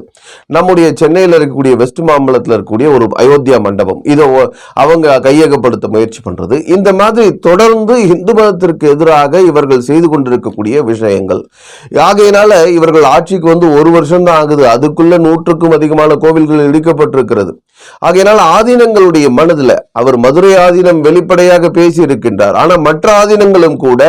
நம்முடைய 0.55 0.87
சென்னையில் 1.01 1.35
இருக்கக்கூடிய 1.37 1.75
வெஸ்ட் 1.81 2.01
மாம்பலத்தில் 2.09 2.55
இருக்கக்கூடிய 2.55 2.89
ஒரு 2.95 3.07
அயோத்தியா 3.23 3.59
மண்டபம். 3.67 4.01
இதை 4.13 4.27
அவங்க 4.83 5.17
கையகப்படுத்த 5.27 5.87
முயற்சி 5.95 6.21
பண்றது. 6.27 6.55
இந்த 6.75 6.89
மாதிரி 7.01 7.37
தொடர்ந்து 7.49 7.95
இந்து 8.13 8.33
மதத்திற்கு 8.39 8.87
எதிராக 8.95 9.41
இவர்கள் 9.49 9.87
செய்து 9.89 10.09
கொண்டிருக்கக்கூடிய 10.13 10.83
விஷயங்கள். 10.91 11.41
ஆகையினால 12.07 12.51
இவர்கள் 12.77 13.05
ஆட்சிக்கு 13.15 13.47
வந்து 13.53 13.67
ஒரு 13.79 13.91
வருஷம் 13.97 14.25
தான் 14.29 14.39
ஆகுது. 14.43 14.65
அதுக்குள்ள 14.75 15.17
நூற்றுக்கும் 15.27 15.75
அதிகமான 15.77 16.17
கோவில்கள் 16.23 16.67
இடிக்கப்பட்டிருக்கிறது. 16.69 17.53
ஆகையினால் 18.07 18.41
ஆதீனங்களுடைய 18.55 19.27
மனதில் 19.37 19.75
அவர் 19.99 20.17
மதுரை 20.25 20.51
ஆதீனம் 20.65 20.99
வெளிப்படையாக 21.07 21.69
பேசி 21.77 21.99
இருக்கின்றார் 22.07 22.57
ஆனால் 22.61 22.83
மற்ற 22.87 23.05
ஆதீனங்களும் 23.21 23.77
கூட 23.85 24.01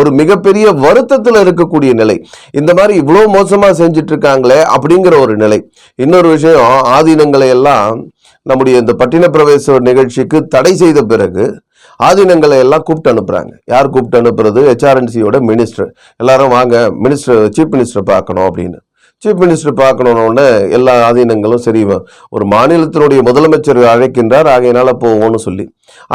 ஒரு 0.00 0.10
மிகப்பெரிய 0.20 0.66
வருத்தத்தில் 0.84 1.40
இருக்கக்கூடிய 1.44 1.92
நிலை. 2.00 2.16
இந்த 2.60 2.70
மாதிரி 2.78 2.94
இவ்வளோ 3.02 3.22
மோசமா 3.36 3.70
செஞ்சுட்டு 3.82 4.12
இருக்காங்களே 4.14 4.60
அப்படிங்கிற 4.76 5.14
ஒரு 5.26 5.36
நிலை. 5.44 5.60
இன்னொரு 5.98 6.30
விஷயம் 6.36 6.72
ஆதீனங்களை 6.96 7.48
எல்லாம் 7.56 8.00
நம்முடைய 8.46 8.76
இந்த 8.82 8.92
பட்டின 9.00 9.28
பிரவேச 9.34 9.74
நிகழ்ச்சிக்கு 9.88 10.38
தடை 10.54 10.72
செய்த 10.80 11.00
பிறகு 11.12 11.44
ஆதீனங்களை 12.00 12.56
எல்லாம் 12.64 12.84
கூப்பிட்டு 12.86 13.12
அனுப்புகிறாங்க 13.12 13.52
யார் 13.72 13.92
கூப்பிட்டு 13.94 14.20
அனுப்புறது? 14.22 14.60
ஹெச்ஆர்என்சியோட 14.70 15.38
மினிஸ்டர் 15.50 15.90
எல்லாரும் 16.22 16.54
வாங்க 16.56 16.76
மினிஸ்டர் 17.04 17.42
சீஃப் 17.56 17.74
மினிஸ்டர் 17.76 18.10
பார்க்கணும் 18.12 18.46
அப்படின்னு. 18.48 18.78
சீஃப் 19.22 19.42
மினிஸ்டர் 19.42 19.74
பார்க்கணுன்னு 19.82 20.44
எல்லா 20.76 20.92
ஆதீனங்களும் 21.08 21.62
சரி 21.66 21.82
ஒரு 22.34 22.44
மாநிலத்தினுடைய 22.54 23.20
முதலமைச்சர் 23.28 23.80
அழைக்கின்றார். 23.92 24.48
ஆகையினால 24.54 24.92
போவோம்னு 25.02 25.40
சொல்லி. 25.46 25.64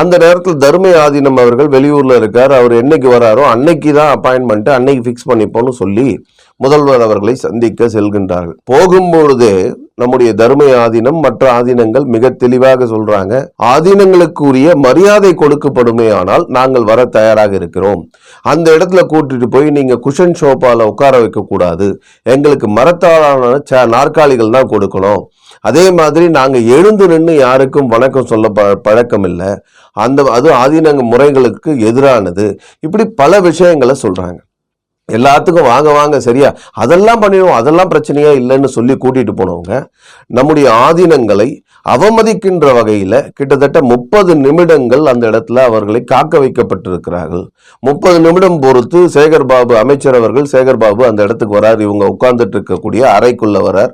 அந்த 0.02 0.14
நேரத்தில் 0.24 0.62
தருமை 0.64 0.92
ஆதீனம் 1.04 1.40
அவர்கள் 1.44 1.70
வெளியூரில் 1.76 2.18
இருக்கார். 2.22 2.54
அவர் 2.60 2.74
என்னைக்கு 2.82 3.10
வராரோ 3.16 3.46
அன்னைக்கு 3.54 3.92
தான் 4.00 4.12
அப்பாயின்மெண்ட்டு 4.16 4.74
அன்னைக்கு 4.78 5.06
ஃபிக்ஸ் 5.06 5.30
பண்ணிப்போன்னு 5.32 5.74
சொல்லி 5.82 6.08
முதல்வர் 6.60 7.02
அவர்களை 7.02 7.36
சந்திக்க 7.36 7.86
செல்கின்றார்கள். 7.86 8.54
போகும்பொழுது 8.72 9.76
நம்முடைய 9.96 10.34
தர்ம 10.34 10.66
ஆதீனம் 10.66 11.22
மற்ற 11.22 11.62
ஆதீனங்கள் 11.62 12.04
மிக 12.04 12.30
தெளிவாக 12.30 12.86
சொல்றாங்க. 12.86 13.48
ஆதீனங்களுக்குரிய 13.64 14.76
மரியாதை 14.76 15.34
கொடுக்கப்படுமே 15.34 16.14
ஆனால் 16.14 16.46
நாங்கள் 16.48 16.84
வர 16.84 17.06
தயாராக 17.06 17.56
இருக்கிறோம். 17.56 18.10
அந்த 18.42 18.72
இடத்துல 18.72 19.00
கூட்டிட்டு 19.10 19.46
போய் 19.46 19.70
நீங்க 19.70 19.96
குஷன் 19.96 20.34
ஷோபால 20.42 20.84
உட்கார 20.84 21.20
வைக்க 21.20 21.46
கூடாது. 21.50 22.02
எங்களுக்கு 22.24 22.68
மரத்தாலான 22.68 23.62
ச- 23.72 23.88
நாற்காலிகள் 23.88 24.50
தான் 24.50 24.70
கொடுக்கணும். 24.70 25.24
அதே 25.60 25.92
மாதிரி 25.92 26.30
நாங்க 26.30 26.58
எழுந்து 26.58 27.08
நின்று 27.08 27.36
யாருக்கும் 27.36 27.88
வணக்கம் 27.88 28.26
சொல்ல 28.26 28.48
ப 28.48 28.76
பழக்கம் 28.76 29.24
இல்லை 29.24 29.48
அந்த 29.94 30.24
அது 30.24 30.52
ஆதீனங்க 30.52 31.02
முறைகளுக்கு 31.02 31.72
எதிரானது. 31.72 32.58
இப்படி 32.80 33.06
பல 33.06 33.40
விஷயங்களை 33.40 33.96
சொல்றாங்க. 34.02 34.46
எல்லாத்துக்கும் 35.16 35.68
வாங்க 35.72 35.90
வாங்க 35.98 36.16
சரியா? 36.26 36.50
அதெல்லாம் 36.84 37.22
பண்ணிடுவோம். 37.22 37.58
அதெல்லாம் 37.60 37.92
பிரச்சனையா 37.92 38.32
இல்லைன்னு 38.40 38.70
சொல்லி 38.78 38.94
கூட்டிட்டு 39.04 39.34
போனவங்க 39.40 39.74
நம்முடைய 40.38 40.68
ஆதீனங்களை 40.88 41.50
அவமதிக்கின்ற 41.94 42.74
வகையில் 42.78 43.18
கிட்டத்தட்ட 43.38 43.82
முப்பது 43.92 44.32
நிமிடங்கள் 44.46 45.06
அந்த 45.12 45.24
இடத்துல 45.32 45.64
அவர்களை 45.70 46.02
காக்க 46.14 46.40
வைக்கப்பட்டிருக்கிறார்கள். 46.44 47.46
முப்பது 47.88 48.18
நிமிடம் 48.26 48.60
பொறுத்து 48.66 49.02
சேகர் 49.16 49.48
பாபு 49.54 49.74
அமைச்சர் 49.84 50.20
அவர்கள் 50.22 50.52
சேகர் 50.56 50.82
பாபு 50.84 51.02
அந்த 51.10 51.22
இடத்துக்கு 51.28 51.58
வரார். 51.60 51.80
இவங்க 51.88 52.06
உட்கார்ந்துட்டு 52.14 52.58
இருக்கக்கூடிய 52.60 53.04
அறைக்குள்ள 53.16 53.58
வரார். 53.70 53.94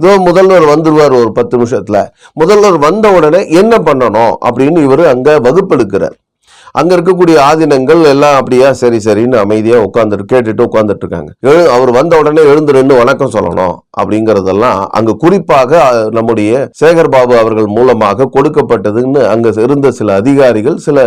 இதோ 0.00 0.16
முதல்வர் 0.28 0.66
வந்துடுவார் 0.74 1.20
ஒரு 1.22 1.32
பத்து 1.38 1.54
நிமிஷத்தில். 1.58 2.02
முதல்வர் 2.42 2.78
வந்த 2.88 3.12
உடனே 3.18 3.42
என்ன 3.62 3.74
பண்ணணும் 3.88 4.34
அப்படின்னு 4.48 4.80
இவர் 4.88 5.04
அங்கே 5.14 5.34
வகுப்பெடுக்கிறார். 5.48 6.18
அங்கே 6.74 6.94
இருக்கக்கூடிய 6.94 7.36
ஆதீனங்கள் 7.46 8.00
எல்லாம் 8.08 8.36
அப்படியா 8.38 8.68
சரி 8.78 8.98
சரின்னு 9.02 9.36
அமைதியாக 9.42 9.84
உட்காந்துட்டு 9.86 10.24
கேட்டுட்டு 10.30 10.62
உட்காந்துட்டு 10.66 11.04
இருக்காங்க 11.04 11.30
எழு 11.46 11.60
அவர் 11.74 11.90
வந்த 11.96 12.14
உடனே 12.20 12.42
எழுந்து 12.50 12.72
ரெண்டு 12.76 12.94
வணக்கம் 13.00 13.32
சொல்லணும் 13.34 13.74
அப்படிங்கிறதெல்லாம் 13.98 14.80
அங்கே 14.98 15.12
குறிப்பாக 15.20 15.82
நம்முடைய 16.16 16.50
சேகர் 16.80 17.10
பாபு 17.12 17.34
அவர்கள் 17.40 17.68
மூலமாக 17.76 18.28
கொடுக்கப்பட்டதுன்னு 18.34 19.20
அங்க 19.34 19.52
இருந்த 19.66 19.92
சில 19.98 20.16
அதிகாரிகள் 20.20 20.78
சில 20.86 20.98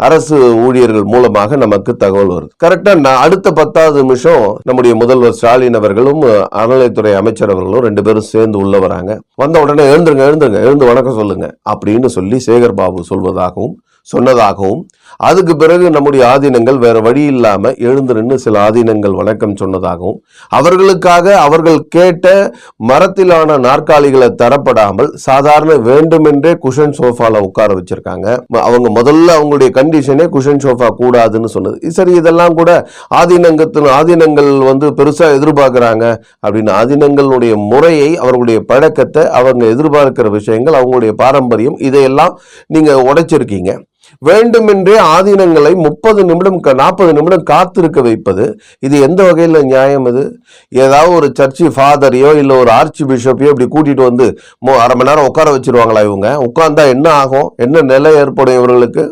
அரசு 0.00 0.38
ஊழியர்கள் 0.64 1.06
மூலமாக 1.12 1.28
நமக்கு 1.62 1.78
தகவல் 1.96 2.32
வருது. 2.32 2.50
கரெக்டா 2.64 2.94
நான் 3.00 3.22
அடுத்த 3.24 3.48
பத்தாவது 3.60 3.98
நிமிஷம் 4.02 4.40
நம்முடைய 4.68 4.94
முதல்வர் 5.00 5.36
ஸ்டாலின் 5.36 5.78
அவர்களும் 5.80 6.24
அஹ், 6.30 6.46
அறநிலைத்துறை 6.60 7.14
அமைச்சர் 7.20 7.52
அவர்களும் 7.52 7.86
ரெண்டு 7.86 8.04
பேரும் 8.06 8.28
சேர்ந்து 8.30 8.58
உள்ள 8.62 8.74
வராங்க. 8.80 9.10
வந்த 9.38 9.56
உடனே 9.64 9.86
எழுந்துருங்க 9.92 10.26
எழுந்துருங்க 10.28 10.62
எழுந்து 10.66 10.90
வணக்கம் 10.90 11.20
சொல்லுங்க 11.20 11.46
அப்படின்னு 11.70 12.10
சொல்லி 12.16 12.38
சேகர் 12.46 12.78
பாபு 12.80 13.06
சொல்வதாகவும் 13.10 13.76
சொன்னதாகவும் 14.08 14.80
அதுக்கு 15.16 15.56
பிறகு 15.56 15.90
நம்முடைய 15.90 16.36
ஆதீனங்கள் 16.38 16.78
வேற 16.78 17.00
வழி 17.00 17.22
இல்லாமல் 17.22 17.76
எழுந்து 17.78 18.14
நின்று 18.14 18.38
சில 18.38 18.70
ஆதீனங்கள் 18.70 19.14
வழக்கம் 19.14 19.54
சொன்னதாகவும் 19.60 20.16
அவர்களுக்காக 20.48 21.38
அவர்கள் 21.40 21.86
கேட்ட 21.88 22.52
மரத்திலான 22.88 23.58
நாற்காலிகளை 23.58 24.34
தரப்படாமல் 24.42 25.14
சாதாரண 25.14 25.74
வேண்டுமென்றே 25.74 26.52
குஷன் 26.52 26.94
சோஃபால 27.02 27.38
உட்கார 27.38 27.74
வச்சிருக்காங்க. 27.74 28.40
ம- 28.54 28.58
அவங்க 28.58 29.02
முதல்ல 29.02 29.30
அவங்களுடைய 29.38 29.68
கண்டிஷனே 29.74 30.28
குஷன் 30.28 30.56
சோஃபா 30.56 30.88
கூடாதுன்னு 30.98 31.44
சொன்னது. 31.44 31.90
சரி 31.90 32.14
இதெல்லாம் 32.14 32.54
கூட 32.54 32.88
ஆதீனங்கத்தின் 33.14 33.88
ஆதீனங்கள் 34.00 34.64
வந்து 34.64 34.90
பெருசா 34.90 35.18
எதிர்பார்க்குறாங்க 35.18 36.16
அப்படின்னு 36.46 36.72
ஆதீனங்களுடைய 36.82 37.56
முறையை 37.56 38.16
அவர்களுடைய 38.16 38.60
பழக்கத்தை 38.60 39.28
அவங்க 39.28 39.66
எதிர்பார்க்கிற 39.66 40.30
விஷயங்கள் 40.30 40.82
அவங்களுடைய 40.82 41.12
பாரம்பரியம் 41.12 41.76
இதையெல்லாம் 41.78 42.38
நீங்க 42.66 42.94
உடைச்சிருக்கீங்க. 42.94 43.88
வேண்டுமென்றே 44.28 44.96
ஆதீனங்களை 45.16 45.72
முப்பது 45.86 46.20
நிமிடம் 46.30 46.58
நாற்பது 46.82 47.12
நிமிடம் 47.18 47.44
காத்திருக்க 47.52 48.00
வைப்பது 48.08 48.44
இது 48.86 48.96
எந்த 49.06 49.20
வகையில் 49.28 49.68
நியாயம் 49.72 50.06
இது? 50.10 50.24
ஏதாவது 50.72 51.12
ஒரு 51.18 51.28
சர்ச்சு 51.38 51.66
ஃபாதரையோ 51.76 52.32
இல்லை 52.42 52.56
ஒரு 52.62 52.72
ஆர்ச்சி 52.78 53.04
பிஷப்பையோ 53.10 53.52
இப்படி 53.52 53.68
கூட்டிட்டு 53.76 54.04
வந்து 54.10 54.26
மோ 54.66 54.74
அரை 54.84 54.96
மணி 54.96 55.10
நேரம் 55.10 55.28
உட்கார 55.30 55.48
வச்சிருவாங்களா 55.56 56.02
இவங்க? 56.08 56.28
உட்கார்ந்தா 56.48 56.84
என்ன 56.96 57.06
ஆகும்? 57.22 57.48
என்ன 57.66 57.82
நிலை 57.92 58.12
ஏற்படும் 58.22 58.58
இவர்களுக்கு? 58.60 59.04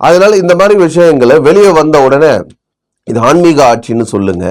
அதனால 0.00 0.36
இந்த 0.42 0.54
மாதிரி 0.54 0.74
விஷயங்களை 0.84 1.36
வெளியே 1.48 1.72
வந்த 1.80 1.96
உடனே 2.06 2.32
இது 3.10 3.18
ஆன்மீக 3.28 3.58
ஆட்சின்னு 3.72 4.06
சொல்லுங்க. 4.14 4.46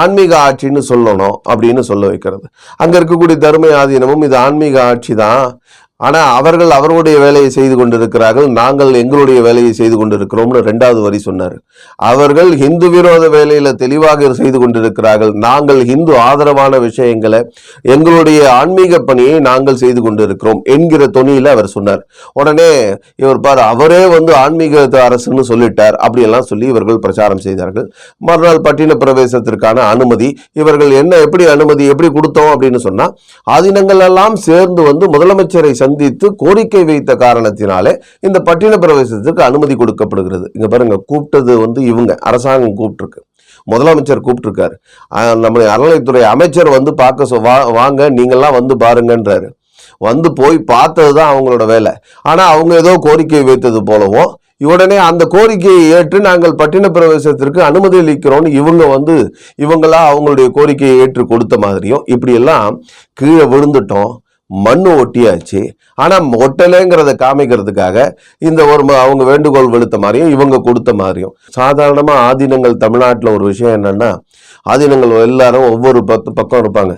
ஆன்மீக 0.00 0.32
ஆட்சின்னு 0.46 0.82
சொல்லணும் 0.88 1.36
அப்படின்னு 1.50 1.82
சொல்ல 1.90 2.06
வைக்கிறது. 2.10 2.46
அங்கே 2.76 2.96
இருக்கக்கூடிய 2.98 3.36
தர்ம 3.44 3.70
ஆதீனமும் 3.82 4.24
இது 4.26 4.36
ஆன்மீக 4.36 4.76
ஆட்சி 4.90 5.12
தான். 5.14 5.44
ஆனால் 6.00 6.28
அவர்கள் 6.38 6.72
அவர்களுடைய 6.76 7.16
வேலையை 7.22 7.48
செய்து 7.56 7.76
கொண்டிருக்கிறார்கள் 7.78 8.48
நாங்கள் 8.58 8.90
எங்களுடைய 9.00 9.38
வேலையை 9.46 9.70
செய்து 9.78 9.96
கொண்டிருக்கிறோம்னு 10.00 10.60
ரெண்டாவது 10.68 11.00
வரி 11.04 11.18
சொன்னார். 11.24 11.56
அவர்கள் 12.10 12.50
ஹிந்து 12.60 12.88
விரோத 12.92 13.24
வேலையில் 13.34 13.70
தெளிவாக 13.80 14.28
செய்து 14.40 14.58
கொண்டிருக்கிறார்கள். 14.62 15.32
நாங்கள் 15.46 15.80
ஹிந்து 15.90 16.12
ஆதரவான 16.26 16.78
விஷயங்களை 16.84 17.40
எங்களுடைய 17.94 18.42
ஆன்மீக 18.60 19.00
பணியை 19.08 19.34
நாங்கள் 19.48 19.80
செய்து 19.82 20.02
கொண்டிருக்கிறோம் 20.06 20.60
என்கிற 20.74 21.08
தொனியில் 21.16 21.50
அவர் 21.54 21.70
சொன்னார். 21.74 22.04
உடனே 22.40 22.70
இவர் 23.22 23.42
பார் 23.46 23.62
அவரே 23.72 24.02
வந்து 24.14 24.34
ஆன்மீக 24.44 24.86
அரசுன்னு 25.08 25.44
சொல்லிட்டார் 25.50 25.98
அப்படியெல்லாம் 26.04 26.48
சொல்லி 26.52 26.66
இவர்கள் 26.72 27.02
பிரச்சாரம் 27.06 27.44
செய்தார்கள். 27.46 27.88
மறுநாள் 28.28 28.64
பட்டின 28.68 28.98
பிரவேசத்திற்கான 29.02 29.82
அனுமதி 29.94 30.30
இவர்கள் 30.62 30.94
என்ன 31.02 31.12
எப்படி 31.26 31.44
அனுமதி 31.56 31.84
எப்படி 31.94 32.10
கொடுத்தோம் 32.16 32.52
அப்படின்னு 32.54 32.82
சொன்னால் 32.86 33.12
ஆதீனங்கள் 33.46 34.06
எல்லாம் 34.08 34.38
சேர்ந்து 34.48 34.82
வந்து 34.90 35.04
முதலமைச்சரை 35.14 35.74
சந்தித்து 35.88 36.34
கோரிக்கை 36.34 36.84
வைத்த 36.84 37.14
காரணத்தினாலே 37.14 38.00
இந்த 38.20 38.42
பட்டின 38.44 38.80
பிரவேசத்துக்கு 38.80 39.40
அனுமதி 39.40 39.74
கொடுக்கப்படுகிறது. 39.74 40.50
இங்க 40.54 40.68
பாருங்க 40.68 41.02
கூப்பிட்டது 41.12 41.60
வந்து 41.60 41.82
இவங்க 41.82 42.14
அரசாங்கம் 42.20 42.76
கூப்பிட்டுருக்கு. 42.76 43.26
முதலமைச்சர் 43.70 44.20
கூப்பிட்டுருக்காரு. 44.22 44.74
நம்முடைய 45.36 45.76
அறநிலைத்துறை 45.78 46.20
அமைச்சர் 46.20 46.68
வந்து 46.68 46.94
பார்க்க 46.94 47.24
சொ- 47.24 47.32
வா- 47.32 47.72
வாங்க 47.72 48.10
நீங்கள்லாம் 48.10 48.64
வந்து 48.64 48.76
பாருங்கன்றாரு. 48.76 49.48
வந்து 49.98 50.32
போய் 50.32 50.58
பார்த்தது 50.58 51.14
தான் 51.14 51.34
அவங்களோட 51.34 51.66
வேலை. 51.66 51.92
ஆனால் 52.22 52.54
அவங்க 52.54 52.74
ஏதோ 52.74 52.96
கோரிக்கை 53.00 53.42
வைத்தது 53.42 53.82
போலவும் 53.82 54.36
உடனே 54.64 54.96
அந்த 54.96 55.24
கோரிக்கையை 55.24 55.90
ஏற்று 55.90 56.20
நாங்கள் 56.20 56.54
பட்டின 56.54 56.88
பிரவேசத்திற்கு 56.92 57.60
அனுமதி 57.60 57.98
அளிக்கிறோம்னு 57.98 58.48
இவங்க 58.48 58.86
வந்து 58.86 59.34
இவங்களா 59.62 59.98
அவங்களுடைய 60.10 60.50
கோரிக்கையை 60.50 60.98
ஏற்று 60.98 61.26
கொடுத்த 61.26 61.58
மாதிரியும் 61.58 62.02
இப்படியெல்லாம் 62.06 62.82
கீழே 63.12 63.44
விழுந்துட்டோம். 63.44 64.16
மண்ணு 64.50 64.90
ஒட்டியாச்சு. 65.02 65.60
ஆனால் 66.02 66.28
ஒட்டலைங்கிறத 66.44 67.12
காமிக்கிறதுக்காக 67.24 67.96
இந்த 68.48 68.60
ஒரு 68.72 68.82
அவங்க 69.04 69.24
வேண்டுகோள் 69.30 69.72
விழுத்த 69.74 69.98
மாதிரியும் 70.04 70.32
இவங்க 70.36 70.56
கொடுத்த 70.68 70.92
மாதிரியும். 71.02 71.34
சாதாரணமாக 71.58 72.24
ஆதீனங்கள் 72.28 72.82
தமிழ்நாட்டில் 72.84 73.34
ஒரு 73.36 73.44
விஷயம் 73.52 73.76
என்னென்னா 73.78 74.10
ஆதீனங்கள் 74.72 75.12
எல்லாரும் 75.28 75.66
ஒவ்வொரு 75.72 76.00
பத்து 76.12 76.32
பக்கம் 76.38 76.62
இருப்பாங்க. 76.64 76.94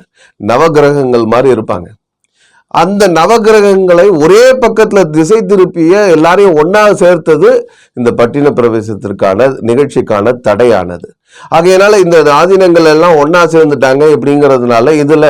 நவகிரகங்கள் 0.50 1.26
மாதிரி 1.35 1.49
இருப்பாங்க. 1.57 1.88
அந்த 2.74 3.04
நவகிரகங்களை 3.18 4.04
ஒரே 4.24 4.42
பக்கத்தில் 4.62 5.10
திசை 5.14 5.38
திருப்பிய 5.50 6.02
எல்லாரையும் 6.16 6.58
ஒன்றாக 6.62 6.90
சேர்த்தது 7.00 7.48
இந்த 7.96 8.10
பட்டின 8.18 8.52
பிரவேசத்திற்கான 8.58 9.48
நிகழ்ச்சிக்கான 9.68 10.34
தடையானது. 10.46 11.08
ஆகையினால 11.56 11.98
இந்த 12.04 12.16
ஆதீனங்கள் 12.36 12.86
எல்லாம் 12.92 13.18
ஒன்றா 13.22 13.42
சேர்ந்துட்டாங்க 13.54 14.04
இப்படிங்கிறதுனால 14.14 14.94
இதுல 15.02 15.26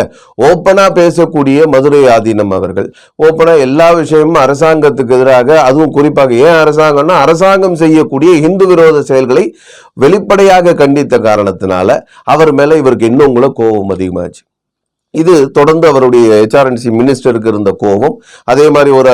ஓப்பனா 0.48 0.84
பேசக்கூடிய 0.98 1.66
மதுரை 1.74 2.02
ஆதீனம் 2.16 2.52
அவர்கள். 2.58 2.88
ஓப்பனா 3.26 3.54
எல்லா 3.66 3.88
விஷயமும் 4.00 4.40
அரசாங்கத்துக்கு 4.44 5.16
எதிராக 5.18 5.58
அதுவும் 5.68 5.94
குறிப்பாக 5.96 6.34
ஏன் 6.46 6.60
அரசாங்கம்னா 6.62 7.16
அரசாங்கம் 7.24 7.80
செய்யக்கூடிய 7.84 8.32
இந்து 8.48 8.66
விரோத 8.72 9.02
செயல்களை 9.10 9.46
வெளிப்படையாக 10.04 10.76
கண்டித்த 10.82 11.18
காரணத்தினால 11.28 11.98
அவர் 12.34 12.54
மேல 12.60 12.80
இவருக்கு 12.84 13.10
இன்னும் 13.12 13.36
கூட 13.38 13.48
கோபம் 13.60 13.92
அதிகமாச்சு. 13.96 14.42
இது 15.14 15.34
தொடர்ந்து 15.56 15.86
அவருடைய 15.90 16.26
ஹெச்ஆர்என்சி 16.40 16.90
மினிஸ்டருக்கு 16.98 17.50
இருந்த 17.52 17.70
கோபம். 17.82 18.14
அதே 18.52 18.66
மாதிரி 18.74 18.90
ஒரு 18.98 19.12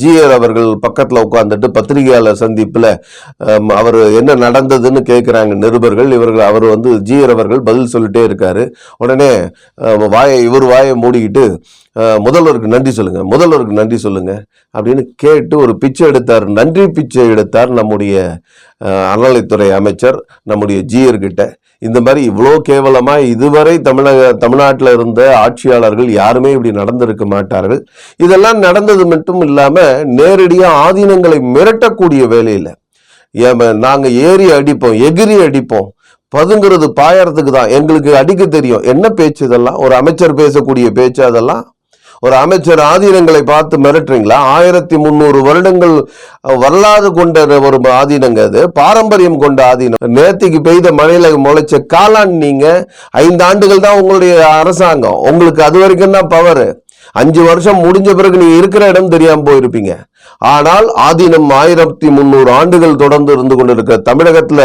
ஜிஆர் 0.00 0.34
அவர்கள் 0.36 0.68
பக்கத்தில் 0.84 1.22
உட்காந்துட்டு 1.26 1.68
பத்திரிகையாளர் 1.76 2.40
சந்திப்பில் 2.42 2.90
அவர் 3.78 3.98
என்ன 4.20 4.36
நடந்ததுன்னு 4.44 5.00
கேட்குறாங்க 5.10 5.54
நிருபர்கள். 5.64 6.10
இவர்கள் 6.18 6.44
அவர் 6.50 6.66
வந்து 6.74 6.92
ஜிஆர் 7.08 7.34
அவர்கள் 7.36 7.64
பதில் 7.70 7.92
சொல்லிட்டே 7.94 8.22
இருக்காரு. 8.28 8.64
உடனே 9.04 9.30
வாயை 10.14 10.38
இவர் 10.48 10.66
வாயை 10.74 10.94
மூடிக்கிட்டு 11.04 11.46
முதல்வருக்கு 12.26 12.72
நன்றி 12.76 12.92
சொல்லுங்க 12.96 13.20
முதல்வருக்கு 13.32 13.80
நன்றி 13.80 13.98
சொல்லுங்க 14.04 14.32
அப்படின்னு 14.76 15.02
கேட்டு 15.24 15.54
ஒரு 15.64 15.72
பிச்சை 15.82 16.04
எடுத்தார். 16.12 16.46
நன்றி 16.60 16.84
பிச்சை 16.96 17.26
எடுத்தார் 17.34 17.70
நம்முடைய 17.80 18.14
அறநிலைத்துறை 19.12 19.68
அமைச்சர் 19.80 20.18
நம்முடைய 20.50 20.80
ஜிஆர் 20.92 21.22
கிட்ட. 21.26 21.42
இந்த 21.82 21.98
மாதிரி 22.00 22.20
இவ்வளோ 22.30 22.52
கேவலமாக 22.68 23.26
இதுவரை 23.32 23.74
தமிழக 23.88 24.20
தமிழ்நாட்டில் 24.42 24.92
இருந்த 24.96 25.20
ஆட்சியாளர்கள் 25.44 26.10
யாருமே 26.20 26.52
இப்படி 26.54 26.72
நடந்திருக்க 26.80 27.24
மாட்டார்கள். 27.34 27.80
இதெல்லாம் 28.24 28.58
நடந்தது 28.66 29.04
மட்டும் 29.12 29.42
இல்லாமல் 29.48 30.06
நேரடியாக 30.20 30.80
ஆதீனங்களை 30.86 31.40
மிரட்டக்கூடிய 31.56 32.24
வேலையில் 32.34 32.72
நாங்கள் 33.84 34.16
ஏறி 34.28 34.48
அடிப்போம் 34.56 34.98
எகிரி 35.08 35.36
அடிப்போம் 35.46 35.88
பதுங்கிறது 36.32 36.86
பாயறதுக்கு 36.98 37.52
தான். 37.56 37.72
எங்களுக்கு 37.78 38.10
அடிக்க 38.20 38.44
தெரியும். 38.56 38.84
என்ன 38.92 39.06
பேச்சு 39.18 39.42
இதெல்லாம்? 39.48 39.78
ஒரு 39.84 39.94
அமைச்சர் 40.00 40.38
பேசக்கூடிய 40.40 40.86
பேச்சு 40.98 41.22
அதெல்லாம் 41.30 41.62
ஒரு 42.24 42.34
அமைச்சர் 42.42 42.80
ஆதீனங்களை 42.92 43.40
பார்த்து 43.50 43.76
மிரட்டுறீங்களா? 43.84 44.36
ஆயிரத்தி 44.56 44.96
முந்நூறு 45.04 45.38
வருடங்கள் 45.46 45.96
வரலாறு 46.62 47.08
கொண்ட 47.18 47.58
ஒரு 47.68 47.78
ஆதீனங்க 48.00 48.42
அது. 48.48 48.60
பாரம்பரியம் 48.80 49.42
கொண்ட 49.44 49.60
ஆதீனம். 49.72 50.02
நேத்திக்கு 50.18 50.60
பெய்த 50.68 50.92
மழையில 51.00 51.32
முளைச்ச 51.46 51.80
காளான் 51.94 52.34
நீங்க 52.44 52.66
ஐந்து 53.24 53.44
ஆண்டுகள் 53.48 53.84
தான் 53.86 54.00
உங்களுடைய 54.02 54.34
அரசாங்கம். 54.62 55.20
உங்களுக்கு 55.30 55.62
அது 55.68 55.78
வரைக்கும் 55.84 56.16
தான் 56.18 56.32
பவர் 56.36 56.66
அஞ்சு 57.20 57.42
வருஷம் 57.48 57.82
முடிஞ்ச 57.84 58.10
பிறகு 58.18 58.40
நீங்க 58.42 58.56
இருக்கிற 58.60 58.84
இடம் 58.92 59.12
தெரியாம 59.14 59.44
போயிருப்பீங்க. 59.48 59.92
ஆனால் 60.54 60.86
ஆதீனம் 61.08 61.48
ஆயிரத்தி 61.60 62.08
முந்நூறு 62.16 62.50
ஆண்டுகள் 62.58 63.00
தொடர்ந்து 63.02 63.32
இருந்து 63.36 63.56
கொண்டிருக்க 63.58 63.98
தமிழகத்துல 64.10 64.60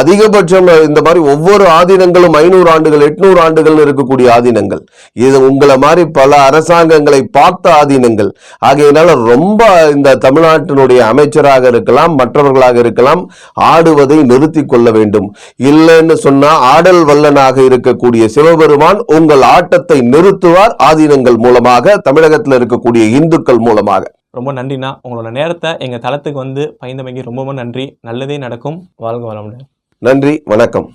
அதிகபட்சம் 0.00 0.68
இந்த 0.88 1.00
மாதிரி 1.06 1.20
ஒவ்வொரு 1.32 1.64
ஆதீனங்களும் 1.78 2.36
ஐநூறு 2.42 2.68
ஆண்டுகள் 2.74 3.04
எட்நூறு 3.08 3.40
ஆண்டுகள் 3.46 3.80
இருக்கக்கூடிய 3.84 4.28
ஆதீனங்கள். 4.36 4.82
இது 5.26 5.36
உங்களை 5.48 5.76
மாதிரி 5.84 6.04
பல 6.18 6.30
அரசாங்கங்களை 6.48 7.20
பார்த்த 7.38 7.72
ஆதீனங்கள். 7.80 8.30
ஆகையினால 8.68 9.16
ரொம்ப 9.30 9.62
இந்த 9.96 10.16
தமிழ்நாட்டினுடைய 10.26 11.00
அமைச்சராக 11.12 11.72
இருக்கலாம் 11.74 12.14
மற்றவர்களாக 12.20 12.78
இருக்கலாம் 12.84 13.22
ஆடுவதை 13.72 14.18
நிறுத்தி 14.32 14.64
கொள்ள 14.74 14.88
வேண்டும். 14.98 15.28
இல்லைன்னு 15.70 16.16
சொன்னா 16.26 16.52
ஆடல் 16.74 17.02
வல்லனாக 17.10 17.58
இருக்கக்கூடிய 17.68 18.24
சிவபெருமான் 18.36 19.00
உங்கள் 19.18 19.44
ஆட்டத்தை 19.56 20.00
நிறுத்துவார் 20.14 20.74
ஆதீனங்கள் 20.90 21.38
மூலமாக 21.46 21.96
தமிழகத்தில் 22.08 22.58
இருக்கக்கூடிய 22.60 23.04
இந்துக்கள் 23.20 23.62
மூலமாக. 23.68 24.04
ரொம்ப 24.30 24.52
நன்றிண்ணா. 24.52 24.98
உங்களோட 25.04 25.30
நேரத்தை 25.30 25.76
எங்கள் 25.78 25.98
தளத்துக்கு 25.98 26.32
வந்து 26.32 26.76
பயந்தமைக்கு 26.80 27.22
ரொம்ப 27.22 27.44
ரொம்ப 27.44 27.52
நன்றி. 27.52 27.98
நல்லதே 28.00 28.38
நடக்கும். 28.38 28.88
வாழ்க 28.96 29.34
வளமுடன். 29.34 29.68
நன்றி 29.98 30.42
வணக்கம். 30.44 30.92